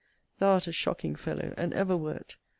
[0.39, 2.35] Thou art a shocking fellow, and ever wert.